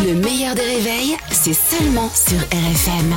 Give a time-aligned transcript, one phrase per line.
[0.00, 3.12] Le meilleur des réveils, c'est seulement sur RFM.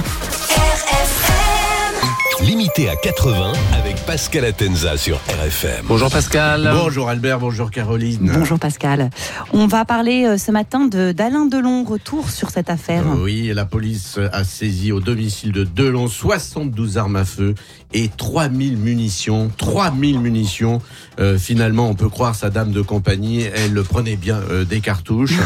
[0.50, 5.86] RFM Limité à 80 avec Pascal Atenza sur RFM.
[5.88, 6.70] Bonjour Pascal.
[6.74, 8.30] Bonjour Albert, bonjour Caroline.
[8.38, 9.10] Bonjour Pascal.
[9.54, 11.84] On va parler euh, ce matin de- d'Alain Delon.
[11.86, 13.04] Retour sur cette affaire.
[13.20, 17.55] Oui, la police a saisi au domicile de Delon 72 armes à feu
[17.94, 19.50] et 3000 munitions.
[19.57, 20.82] 3000 munitions.
[21.20, 25.34] Euh, finalement, on peut croire sa dame de compagnie, elle prenait bien euh, des cartouches.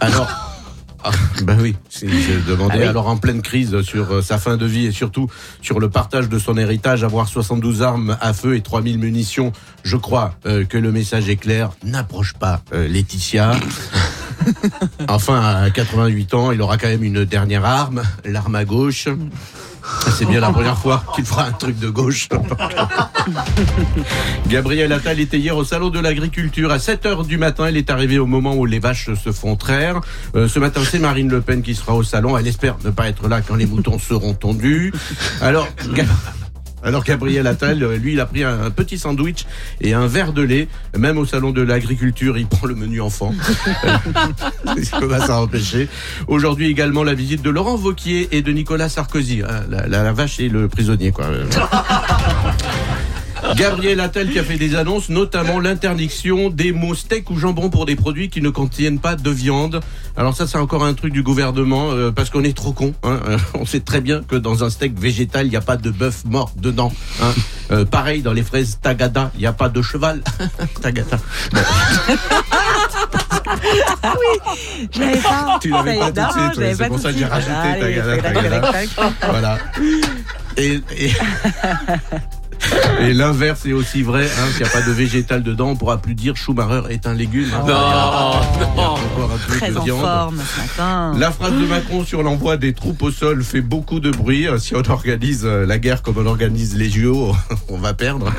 [0.00, 0.28] Alors.
[1.02, 1.12] Ah,
[1.44, 2.86] bah oui, c'est- je demandais Ah oui.
[2.86, 5.28] alors en pleine crise sur euh, sa fin de vie et surtout
[5.62, 9.96] sur le partage de son héritage, avoir 72 armes à feu et 3000 munitions, je
[9.96, 13.52] crois euh, que le message est clair, n'approche pas euh, Laetitia.
[15.08, 19.08] Enfin, à 88 ans, il aura quand même une dernière arme, l'arme à gauche.
[20.18, 22.28] C'est bien la première fois qu'il fera un truc de gauche.
[24.48, 27.66] Gabriel Attal était hier au salon de l'agriculture à 7 heures du matin.
[27.66, 30.00] Elle est arrivée au moment où les vaches se font traire.
[30.34, 32.36] Euh, ce matin, c'est Marine Le Pen qui sera au salon.
[32.36, 34.92] Elle espère ne pas être là quand les moutons seront tondus.
[35.40, 35.68] Alors,
[36.82, 39.46] alors Gabriel Attal, euh, lui, il a pris un, petit sandwich
[39.80, 40.68] et un verre de lait.
[40.96, 43.34] Même au salon de l'agriculture, il prend le menu enfant.
[44.76, 45.88] Il peut pas s'en empêcher.
[46.26, 49.42] Aujourd'hui également la visite de Laurent Vauquier et de Nicolas Sarkozy.
[49.68, 51.26] La, la- la vache et le prisonnier, quoi.
[53.56, 57.86] Gabriel Attal qui a fait des annonces, notamment l'interdiction des mots steak ou jambon pour
[57.86, 59.80] des produits qui ne contiennent pas de viande.
[60.16, 62.94] Alors ça, c'est encore un truc du gouvernement euh, parce qu'on est trop con.
[63.02, 63.20] Hein.
[63.28, 65.90] Euh, On sait très bien que dans un steak végétal, il n'y a pas de
[65.90, 66.92] bœuf mort dedans.
[67.22, 67.32] hein.
[67.72, 70.22] Euh, pareil, dans les fraises tagada, il n'y a pas de cheval.
[70.82, 71.18] tagada.
[74.92, 75.58] Je l'avais pas.
[75.60, 78.60] Tu l'avais pas tout de suite, c'est pour ça que j'ai rajouté Tagada, tac, Tagada.
[78.72, 79.12] tac, tac.
[79.30, 79.58] Voilà.
[80.56, 81.12] Et, et,
[83.00, 84.24] et l'inverse est aussi vrai.
[84.26, 87.14] Hein, S'il n'y a pas de végétal dedans, on pourra plus dire Schumacher est un
[87.14, 87.48] légume.
[87.54, 87.64] hein.
[87.66, 88.82] Non, non.
[88.92, 90.00] encore un peu Très en viande.
[90.00, 91.14] forme ce matin.
[91.18, 94.46] La phrase de Macron sur l'envoi des troupes au sol fait beaucoup de bruit.
[94.46, 97.34] Euh, Si on organise euh, la guerre comme on organise les JO,
[97.68, 98.30] on va perdre.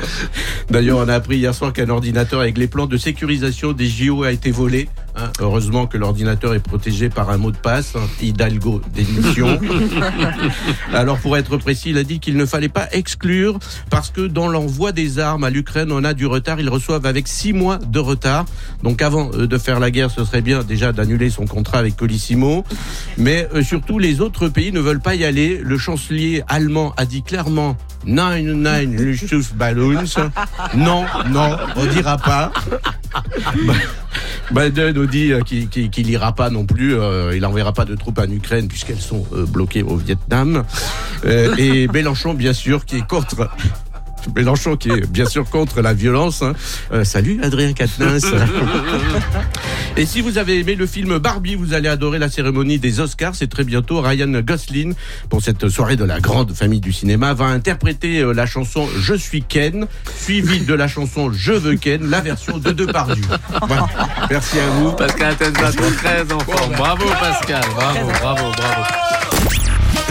[0.70, 4.22] D'ailleurs, on a appris hier soir qu'un ordinateur avec les plans de sécurisation des JO
[4.24, 4.88] a été volé.
[5.16, 5.30] Hein.
[5.40, 9.58] Heureusement que l'ordinateur est protégé par un mot de passe, hein, Hidalgo d'émission.
[10.92, 13.58] Alors pour être précis, il a dit qu'il ne fallait pas exclure
[13.90, 16.60] parce que dans l'envoi des armes à l'Ukraine, on a du retard.
[16.60, 18.44] Ils reçoivent avec six mois de retard.
[18.82, 21.96] Donc avant euh, de faire la guerre, ce serait bien déjà d'annuler son contrat avec
[21.96, 22.64] Colissimo.
[23.18, 25.58] Mais euh, surtout, les autres pays ne veulent pas y aller.
[25.62, 30.04] Le chancelier allemand a dit clairement Nine Nine Luftballons.
[30.74, 32.52] Non, non, on dira pas.
[34.54, 37.84] Biden nous dit euh, qu'il qu'il- qu'il ira pas non plus, euh, il n'enverra pas
[37.84, 40.64] de troupes en Ukraine puisqu'elles sont euh, bloquées au Vietnam.
[41.24, 43.48] Euh, et Mélenchon, bien sûr, qui est contre.
[44.34, 46.42] Mélenchon qui est bien sûr contre la violence.
[46.42, 46.54] hein.
[46.92, 48.26] Euh, salut Adrien Quatennens.
[49.96, 53.34] Et si vous avez aimé le film Barbie, vous allez adorer la cérémonie des Oscars.
[53.34, 54.00] C'est très bientôt.
[54.00, 54.94] Ryan Gosling,
[55.28, 59.14] pour cette soirée de la grande famille du cinéma, va interpréter euh, la chanson Je
[59.14, 63.22] suis Ken, suivie de la chanson Je veux Ken, la version de Depardieu.
[63.66, 63.86] Voilà.
[64.30, 64.92] Merci à vous.
[64.92, 66.72] Pascal Atenza, très en forme.
[66.76, 68.82] Bravo Pascal, bravo, bravo, bravo.